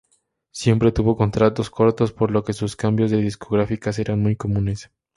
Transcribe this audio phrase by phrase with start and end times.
[0.49, 4.89] Siempre tuvo contratos cortos, por lo que sus cambios de discográficas eran muy comunes.